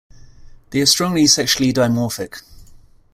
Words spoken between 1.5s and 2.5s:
dimorphic.